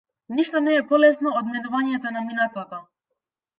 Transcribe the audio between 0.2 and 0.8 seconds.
Ништо не